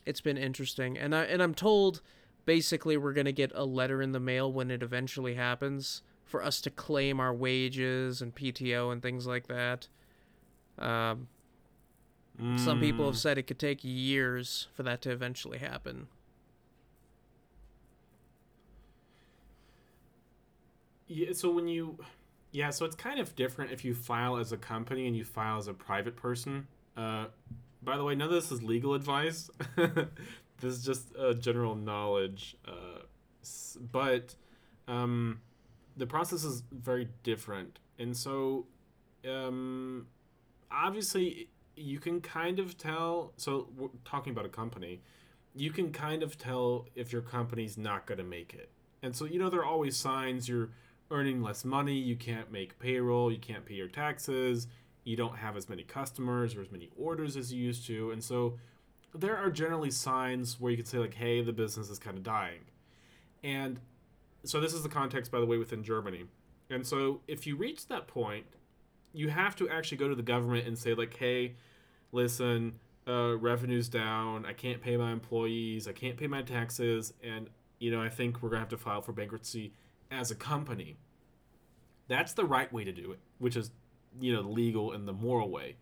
[0.05, 0.97] it's been interesting.
[0.97, 2.01] And I and I'm told
[2.45, 6.43] basically we're going to get a letter in the mail when it eventually happens for
[6.43, 9.87] us to claim our wages and PTO and things like that.
[10.77, 11.27] Um,
[12.57, 16.07] Some people have mm, said it could take years for that to eventually happen.
[21.07, 21.99] Yeah, so when you,
[22.53, 25.57] yeah, so it's kind of different if you file as a company and you file
[25.57, 26.67] as a private person.
[26.95, 27.25] Uh,
[27.81, 29.49] by the way, none of this is legal advice.
[29.75, 30.05] this
[30.61, 32.55] is just uh, general knowledge.
[32.67, 32.99] Uh,
[33.91, 34.35] but
[34.87, 35.41] um,
[35.97, 38.67] the process is very different, and so
[39.27, 40.05] um,
[40.71, 43.33] obviously you can kind of tell.
[43.35, 45.01] So we're talking about a company.
[45.55, 48.69] You can kind of tell if your company's not going to make it.
[49.01, 50.69] And so, you know, there are always signs you're
[51.11, 54.67] earning less money, you can't make payroll, you can't pay your taxes,
[55.03, 58.11] you don't have as many customers or as many orders as you used to.
[58.11, 58.57] And so,
[59.15, 62.23] there are generally signs where you can say, like, hey, the business is kind of
[62.23, 62.61] dying.
[63.43, 63.79] And
[64.43, 66.25] so, this is the context, by the way, within Germany.
[66.69, 68.45] And so, if you reach that point,
[69.13, 71.55] you have to actually go to the government and say, like, hey,
[72.11, 77.49] listen, uh, revenue's down, I can't pay my employees, I can't pay my taxes, and
[77.79, 79.73] you know, I think we're gonna have to file for bankruptcy
[80.13, 80.97] as a company.
[82.07, 83.71] That's the right way to do it, which is,
[84.19, 85.77] you know, the legal and the moral way.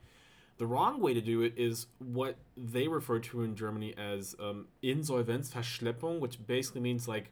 [0.58, 4.68] The wrong way to do it is what they refer to in Germany as um,
[4.84, 7.32] Insolvenzverschleppung, which basically means like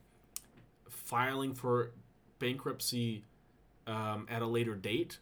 [0.90, 1.92] filing for
[2.40, 3.24] bankruptcy
[3.86, 5.20] um, at a later date.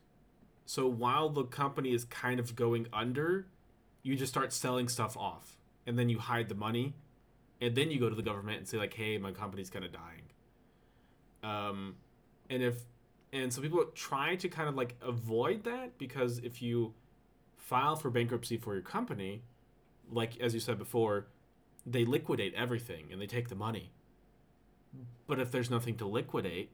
[0.65, 3.47] So while the company is kind of going under,
[4.03, 6.93] you just start selling stuff off, and then you hide the money,
[7.59, 9.91] and then you go to the government and say like, "Hey, my company's kind of
[9.91, 10.26] dying."
[11.47, 11.95] Um,
[12.49, 12.75] and if
[13.33, 16.93] and so people try to kind of like avoid that because if you
[17.57, 19.43] file for bankruptcy for your company,
[20.11, 21.27] like as you said before,
[21.85, 23.91] they liquidate everything and they take the money.
[25.27, 26.71] But if there's nothing to liquidate,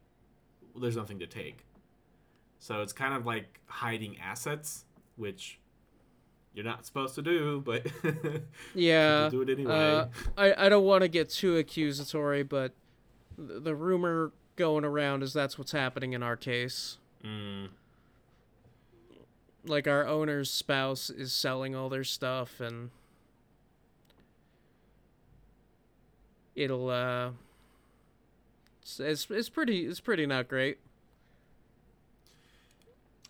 [0.79, 1.65] there's nothing to take.
[2.59, 4.85] So it's kind of like hiding assets,
[5.17, 5.59] which
[6.53, 7.85] you're not supposed to do, but
[8.75, 9.73] yeah, do it anyway.
[9.73, 10.05] Uh,
[10.37, 12.73] I I don't want to get too accusatory, but
[13.37, 16.97] the, the rumor going around is that's what's happening in our case.
[17.23, 17.69] Mm.
[19.65, 22.89] Like our owner's spouse is selling all their stuff and
[26.55, 27.31] it'll uh
[28.81, 30.77] it's it's, it's pretty it's pretty not great.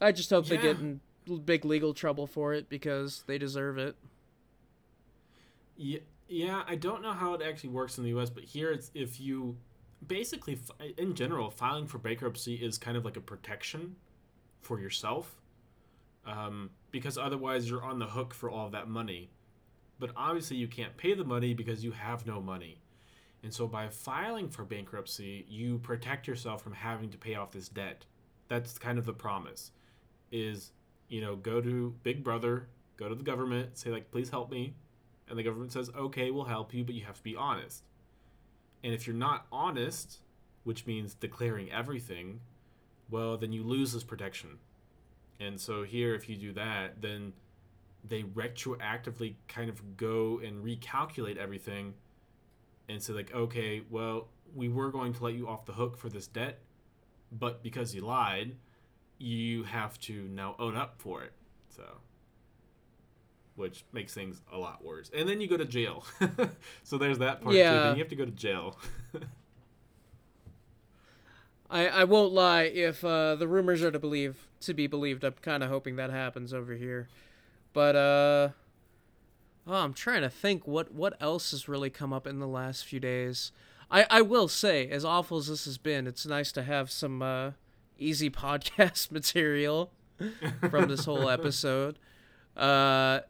[0.01, 0.99] I just hope they get in
[1.45, 3.95] big legal trouble for it because they deserve it.
[5.77, 6.63] Yeah, yeah.
[6.67, 9.55] I don't know how it actually works in the U.S., but here it's if you
[10.07, 10.59] basically,
[10.97, 13.95] in general, filing for bankruptcy is kind of like a protection
[14.61, 15.41] for yourself,
[16.25, 19.29] um, because otherwise you're on the hook for all that money.
[19.99, 22.81] But obviously, you can't pay the money because you have no money.
[23.43, 27.69] And so, by filing for bankruptcy, you protect yourself from having to pay off this
[27.69, 28.05] debt.
[28.47, 29.71] That's kind of the promise.
[30.31, 30.71] Is
[31.09, 34.73] you know, go to Big Brother, go to the government, say like, please help me,
[35.29, 37.83] and the government says, okay, we'll help you, but you have to be honest.
[38.83, 40.19] And if you're not honest,
[40.63, 42.41] which means declaring everything,
[43.09, 44.57] well, then you lose this protection.
[45.39, 47.33] And so here, if you do that, then
[48.03, 51.93] they retroactively kind of go and recalculate everything
[52.89, 56.09] and say, like, okay, well, we were going to let you off the hook for
[56.09, 56.59] this debt,
[57.31, 58.55] but because you lied,
[59.17, 61.31] you have to now own up for it.
[61.69, 61.83] So
[63.55, 65.11] which makes things a lot worse.
[65.15, 66.05] And then you go to jail.
[66.83, 67.59] so there's that part too.
[67.59, 68.79] Then you have to go to jail.
[71.69, 72.63] I, I won't lie.
[72.63, 76.11] If uh, the rumors are to believe to be believed, I'm kind of hoping that
[76.11, 77.07] happens over here.
[77.73, 78.49] But uh,
[79.67, 82.85] oh, I'm trying to think what what else has really come up in the last
[82.85, 83.51] few days.
[83.89, 87.23] I I will say, as awful as this has been, it's nice to have some
[87.23, 87.51] uh,
[87.97, 89.91] easy podcast material
[90.69, 91.97] from this whole episode.
[92.55, 93.21] Uh,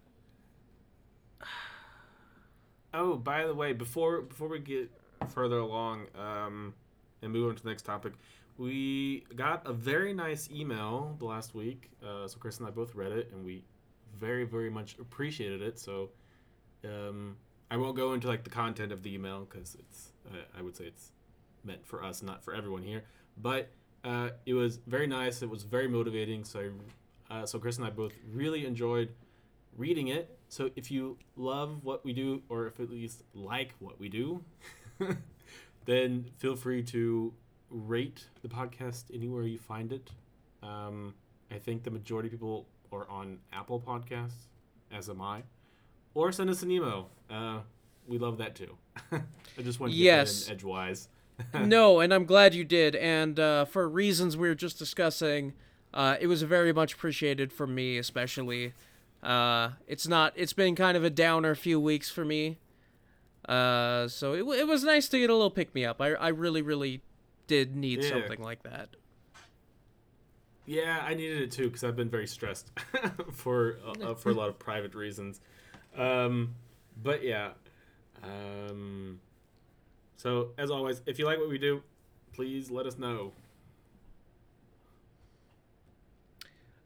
[2.93, 4.91] oh, by the way, before before we get
[5.29, 6.73] further along um,
[7.21, 8.13] and move on to the next topic,
[8.57, 11.89] we got a very nice email the last week.
[12.05, 13.63] Uh, so Kris and I both read it, and we
[14.17, 15.79] very very much appreciated it.
[15.79, 16.09] So
[16.85, 17.37] um,
[17.71, 20.75] I won't go into like the content of the email because it's uh, I would
[20.75, 21.11] say it's
[21.63, 23.03] meant for us, not for everyone here.
[23.41, 23.69] But
[24.03, 25.41] uh, it was very nice.
[25.41, 26.43] It was very motivating.
[26.43, 26.69] So
[27.29, 29.09] I, uh, so Kris and I both really enjoyed
[29.77, 30.37] reading it.
[30.49, 34.43] So if you love what we do, or if at least like what we do,
[35.85, 37.33] then feel free to
[37.69, 40.11] rate the podcast anywhere you find it.
[40.61, 41.13] Um,
[41.51, 44.47] I think the majority of people are on Apple Podcasts,
[44.91, 45.43] as am I,
[46.13, 47.09] or send us an email.
[47.29, 47.59] Uh,
[48.07, 48.77] we love that too.
[49.11, 50.47] I just want to get Yes.
[50.47, 51.09] in edgewise.
[51.53, 52.95] no, and I'm glad you did.
[52.95, 55.53] And uh, for reasons we were just discussing,
[55.93, 58.73] uh, it was very much appreciated from me, especially.
[59.23, 60.33] Uh, it's not.
[60.35, 62.57] It's been kind of a downer few weeks for me.
[63.47, 66.01] Uh, so it, it was nice to get a little pick me up.
[66.01, 67.01] I I really really
[67.47, 68.09] did need Yeah.
[68.09, 68.89] something like that.
[70.65, 72.71] Yeah, I needed it too because I've been very stressed
[73.33, 75.41] for uh, for a lot of private reasons.
[75.95, 76.55] Um,
[77.01, 77.51] but yeah,
[78.23, 79.19] um,
[80.15, 81.81] so as always, if you like what we do,
[82.33, 83.33] please let us know.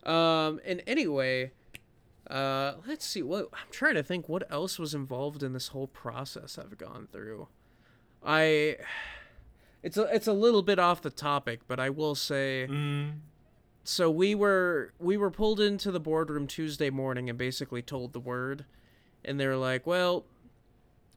[0.04, 1.52] Um, and anyway,
[2.30, 3.22] uh, let's see.
[3.22, 4.28] What I'm trying to think.
[4.28, 7.48] What else was involved in this whole process I've gone through?
[8.26, 8.78] I.
[9.84, 12.68] It's a it's a little bit off the topic, but I will say.
[12.70, 13.20] Mm.
[13.84, 18.20] so we were we were pulled into the boardroom Tuesday morning and basically told the
[18.20, 18.66] word
[19.24, 20.26] and they were like, "Well,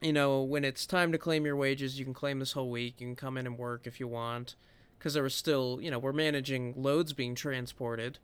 [0.01, 3.01] you know, when it's time to claim your wages, you can claim this whole week.
[3.01, 4.55] You can come in and work if you want."
[4.99, 8.19] Cuz there was still, you know, we're managing loads being transported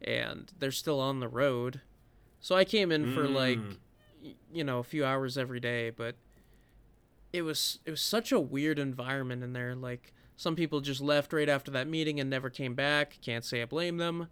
[0.00, 1.80] and they're still on the road.
[2.40, 3.76] So I came in for like Mm.
[4.52, 6.16] you know, a few hours every day, but
[7.32, 11.32] it was it was such a weird environment in there like some people just left
[11.32, 13.18] right after that meeting and never came back.
[13.22, 14.28] Can't say I blame them.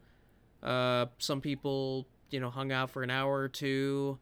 [0.63, 4.19] Uh, some people, you know, hung out for an hour or two.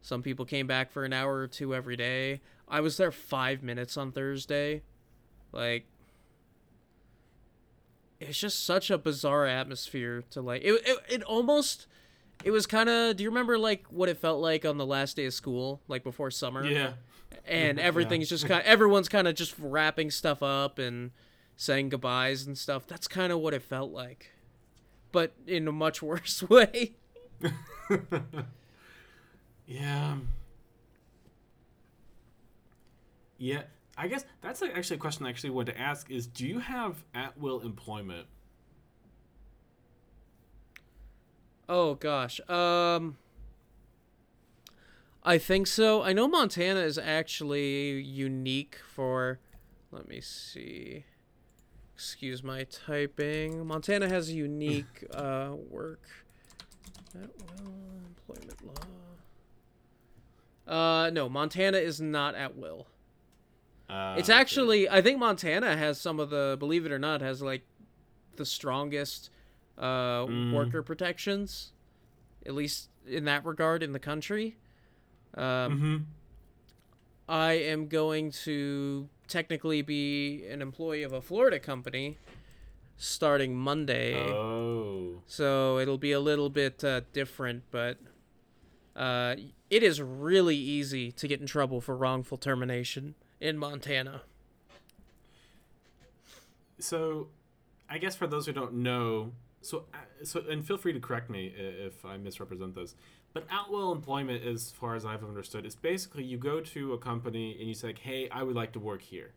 [0.00, 2.40] Some people came back for an hour or two every day.
[2.68, 4.82] I was there five minutes on Thursday.
[5.50, 5.86] Like,
[8.20, 10.62] it's just such a bizarre atmosphere to like.
[10.62, 11.86] It, it, it almost.
[12.42, 13.16] It was kind of.
[13.16, 16.02] Do you remember like what it felt like on the last day of school, like
[16.02, 16.64] before summer?
[16.64, 16.92] Yeah.
[17.46, 17.84] and Yeah.
[17.84, 21.10] everything's just kind everyone's kind of just wrapping stuff up and
[21.56, 24.30] saying goodbyes and stuff that's kind of what it felt like
[25.12, 26.92] but in a much worse way
[29.66, 30.12] yeah.
[30.12, 30.28] Um,
[33.38, 33.62] yeah.
[33.96, 37.04] I guess that's actually a question I actually wanted to ask is do you have
[37.14, 38.26] at will employment?
[41.68, 43.16] Oh gosh um
[45.26, 46.02] I think so.
[46.02, 49.38] I know Montana is actually unique for.
[49.90, 51.06] Let me see.
[51.94, 53.66] Excuse my typing.
[53.66, 56.02] Montana has a unique uh, work.
[57.14, 57.72] At will
[58.06, 58.74] employment law.
[61.06, 62.86] Uh, no, Montana is not at will.
[63.88, 67.40] Uh, It's actually, I think Montana has some of the, believe it or not, has
[67.40, 67.62] like
[68.36, 69.30] the strongest
[69.78, 70.52] uh, Mm.
[70.52, 71.72] worker protections,
[72.46, 74.56] at least in that regard in the country.
[75.34, 76.04] Um, Mhm.
[77.28, 82.18] I am going to technically be an employee of a Florida company
[82.96, 84.14] starting Monday.
[84.14, 85.22] Oh.
[85.26, 87.98] So it'll be a little bit uh, different, but
[88.94, 89.34] uh,
[89.70, 94.22] it is really easy to get in trouble for wrongful termination in Montana.
[96.78, 97.28] So,
[97.88, 99.32] I guess for those who don't know,
[99.64, 102.94] so uh, so and feel free to correct me if I misrepresent this,
[103.32, 106.98] but at will employment, as far as I've understood, is basically you go to a
[106.98, 109.32] company and you say, like, "Hey, I would like to work here,"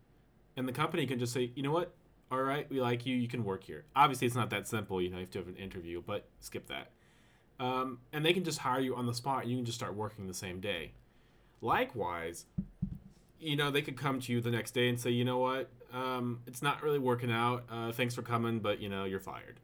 [0.56, 1.94] and the company can just say, "You know what?
[2.30, 3.16] All right, we like you.
[3.16, 5.00] You can work here." Obviously, it's not that simple.
[5.00, 6.90] You know, you have to have an interview, but skip that.
[7.60, 9.42] Um, and they can just hire you on the spot.
[9.42, 10.92] And you can just start working the same day.
[11.60, 12.46] Likewise,
[13.40, 15.70] you know, they could come to you the next day and say, you know what,
[15.92, 17.64] um, it's not really working out.
[17.70, 19.60] Uh, thanks for coming, but you know, you're fired.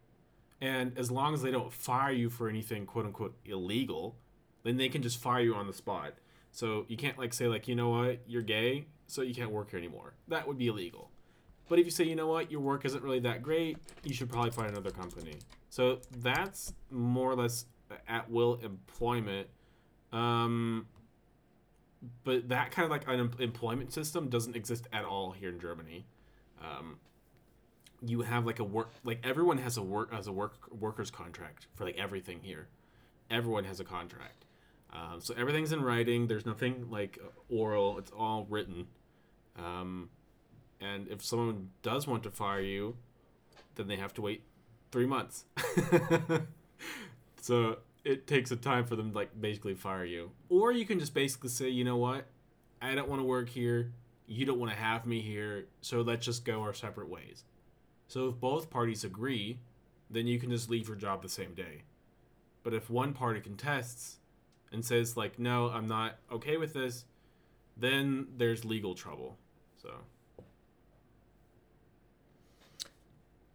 [0.60, 4.16] And as long as they don't fire you for anything quote unquote illegal,
[4.62, 6.14] then they can just fire you on the spot.
[6.50, 9.70] So you can't like say like, you know what, you're gay, so you can't work
[9.70, 10.14] here anymore.
[10.28, 11.10] That would be illegal.
[11.68, 14.30] But if you say, you know what, your work isn't really that great, you should
[14.30, 15.38] probably find another company.
[15.70, 17.66] So that's more or less
[18.06, 19.48] at will employment.
[20.12, 20.86] Um,
[22.22, 26.04] but that kind of like an employment system doesn't exist at all here in Germany.
[26.62, 26.98] Um,
[28.06, 31.66] you have like a work like everyone has a work as a work workers contract
[31.74, 32.68] for like everything here.
[33.30, 34.44] Everyone has a contract,
[34.92, 36.26] um, so everything's in writing.
[36.26, 37.98] There's nothing like oral.
[37.98, 38.86] It's all written.
[39.58, 40.10] Um,
[40.80, 42.96] and if someone does want to fire you,
[43.76, 44.42] then they have to wait
[44.92, 45.44] three months.
[47.40, 50.30] so it takes a time for them to like basically fire you.
[50.48, 52.26] Or you can just basically say, you know what,
[52.80, 53.92] I don't want to work here.
[54.26, 55.66] You don't want to have me here.
[55.80, 57.44] So let's just go our separate ways.
[58.14, 59.58] So if both parties agree,
[60.08, 61.82] then you can just leave your job the same day.
[62.62, 64.18] But if one party contests
[64.70, 67.06] and says like, no, I'm not okay with this,
[67.76, 69.36] then there's legal trouble.
[69.82, 69.90] So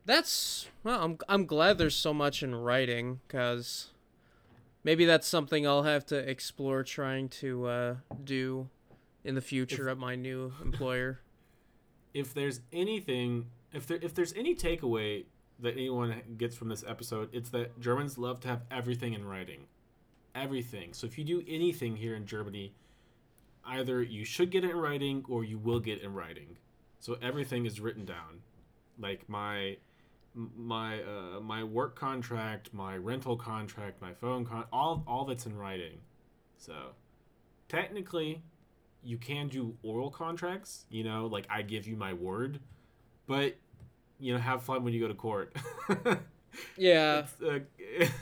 [0.04, 3.92] That's well, I'm I'm glad there's so much in writing cuz
[4.84, 8.68] maybe that's something I'll have to explore trying to uh, do
[9.24, 11.22] in the future at my new employer.
[12.14, 15.26] if there's anything if there if there's any takeaway
[15.60, 19.66] that anyone gets from this episode it's that germans love to have everything in writing.
[20.36, 20.94] Everything.
[20.94, 22.74] So if you do anything here in germany
[23.66, 26.58] either you should get it in writing or you will get it in writing.
[27.00, 28.42] So everything is written down.
[28.98, 29.78] Like my
[30.36, 35.58] my uh, my work contract my rental contract my phone con all all that's in
[35.58, 36.00] writing.
[36.58, 36.92] So
[37.68, 38.42] technically
[39.04, 42.60] you can do oral contracts, you know, like I give you my word,
[43.30, 43.56] but
[44.20, 45.56] you know, have fun when you go to court.
[46.78, 47.28] Yeah.
[47.40, 47.60] That's, uh,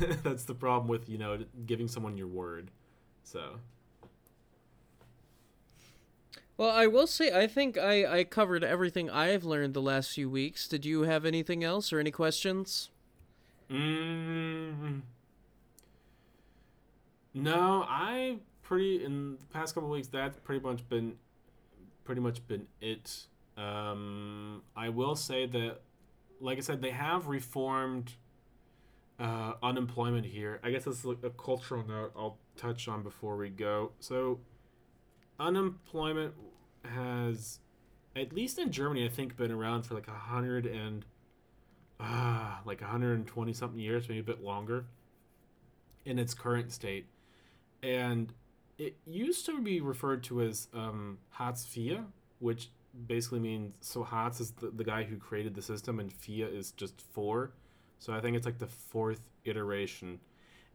[0.23, 2.71] that's the problem with you know giving someone your word.
[3.23, 3.55] So
[6.57, 10.29] Well, I will say I think I I covered everything I've learned the last few
[10.29, 10.67] weeks.
[10.67, 12.89] Did you have anything else or any questions?
[13.71, 15.01] Mm,
[17.33, 20.07] no, I pretty in the past couple weeks.
[20.07, 21.15] That's pretty much been
[22.03, 23.27] pretty much been it.
[23.57, 25.79] Um, I will say that,
[26.39, 28.13] like I said, they have reformed
[29.19, 30.59] uh, unemployment here.
[30.63, 33.91] I guess this is a cultural note I'll touch on before we go.
[33.99, 34.39] So,
[35.39, 36.33] unemployment
[36.85, 37.59] has,
[38.15, 41.03] at least in Germany, I think, been around for like a hundred and
[41.99, 44.85] ah, like 120 something years, maybe a bit longer,
[46.05, 47.07] in its current state.
[47.81, 48.33] And
[48.77, 52.01] it used to be referred to as um, Hartz IV,
[52.39, 52.69] which
[53.05, 56.71] basically means so Hartz is the, the guy who created the system, and vier is
[56.71, 57.51] just four.
[57.99, 60.19] So I think it's like the fourth iteration.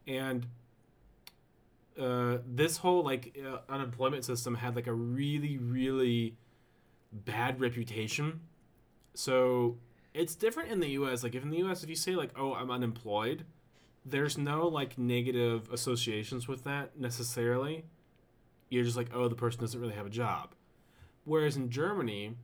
[0.07, 0.45] And
[1.99, 6.35] uh, this whole like uh, unemployment system had like a really, really
[7.11, 8.41] bad reputation.
[9.13, 9.77] So
[10.13, 11.23] it's different in the US.
[11.23, 13.45] Like if in the US if you say like, "Oh, I'm unemployed,"
[14.05, 17.85] there's no like negative associations with that necessarily.
[18.69, 20.55] You're just like, "Oh, the person doesn't really have a job."
[21.25, 22.35] Whereas in Germany,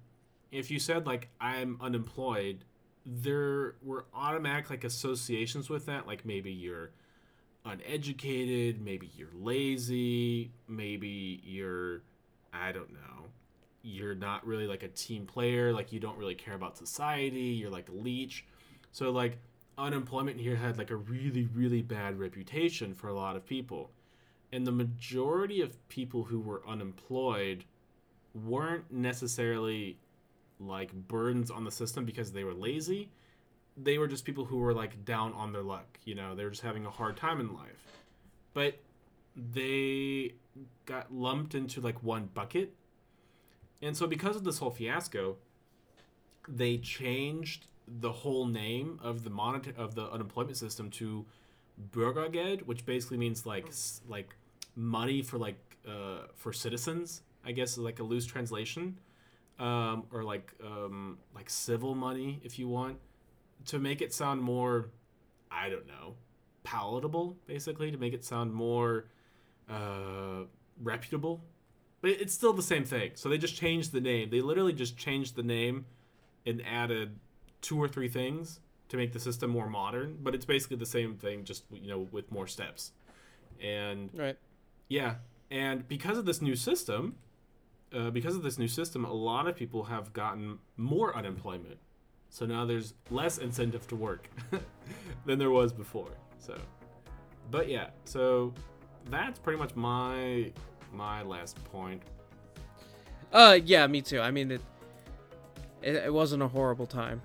[0.52, 2.66] if you said like, "I'm unemployed,"
[3.06, 6.92] there were automatic like associations with that, like maybe you're
[7.66, 12.02] uneducated, maybe you're lazy, maybe you're
[12.54, 13.28] I don't know.
[13.82, 17.70] You're not really like a team player, like you don't really care about society, you're
[17.70, 18.46] like a leech.
[18.92, 19.38] So like
[19.78, 23.92] unemployment here had like a really really bad reputation for a lot of people.
[24.52, 27.66] And the majority of people who were unemployed
[28.46, 29.98] weren't necessarily
[30.60, 33.10] like burdens on the system because they were lazy.
[33.78, 36.50] They were just people who were like down on their luck, you know, they were
[36.50, 37.86] just having a hard time in life.
[38.54, 38.80] But
[39.36, 40.34] they
[40.86, 42.74] got lumped into like one bucket.
[43.82, 45.38] And so because of this whole fiasco,
[46.48, 51.26] they changed the whole name of the monitor of the unemployment system to
[51.92, 53.68] Bürgergeld, which basically means like
[54.08, 54.36] like
[54.76, 57.22] money for like uh, for citizens.
[57.46, 59.00] I guess is like a loose translation,
[59.60, 62.98] um, or like um, like civil money if you want
[63.68, 64.90] to make it sound more,
[65.52, 66.16] I don't know,
[66.64, 67.38] palatable.
[67.48, 69.06] Basically, to make it sound more
[69.70, 70.44] uh,
[70.82, 71.42] reputable.
[72.02, 73.12] But it's still the same thing.
[73.16, 74.30] So they just changed the name.
[74.30, 75.86] They literally just changed the name
[76.46, 77.20] and added
[77.62, 80.18] two or three things to make the system more modern.
[80.22, 82.94] But it's basically the same thing, just you know, with more steps.
[83.62, 84.38] And Right.
[84.88, 85.16] yeah,
[85.52, 87.18] and because of this new system,
[87.94, 91.78] uh, because of this new system, a lot of people have gotten more unemployment.
[92.30, 94.30] So now there's less incentive to work
[95.26, 96.12] than there was before.
[96.38, 96.56] So,
[97.50, 98.54] but yeah, so
[99.10, 100.52] that's pretty much my
[100.94, 102.02] my last point.
[103.32, 104.20] Uh, yeah, me too.
[104.20, 104.62] I mean, it,
[105.82, 107.22] it, it wasn't a horrible time.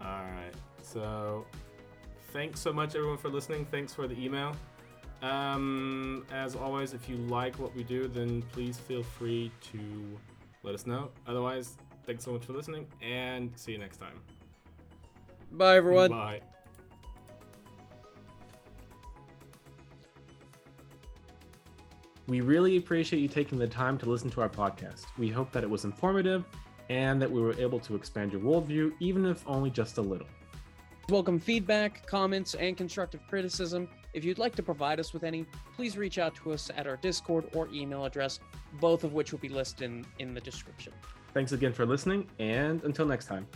[0.00, 0.54] All right.
[0.82, 1.46] So,
[2.32, 3.66] thanks so much, everyone, for listening.
[3.70, 4.54] Thanks for the email.
[5.22, 9.80] Um, as always, if you like what we do, then please feel free to
[10.62, 11.10] let us know.
[11.26, 14.20] Otherwise, thanks so much for listening, and see you next time.
[15.52, 16.10] Bye, everyone.
[16.10, 16.40] Bye.
[22.28, 25.06] We really appreciate you taking the time to listen to our podcast.
[25.16, 26.44] We hope that it was informative
[26.88, 30.26] and that we were able to expand your worldview, even if only just a little.
[31.08, 33.88] Welcome feedback, comments, and constructive criticism.
[34.16, 35.44] If you'd like to provide us with any,
[35.76, 38.40] please reach out to us at our Discord or email address,
[38.80, 40.94] both of which will be listed in, in the description.
[41.34, 43.46] Thanks again for listening, and until next time.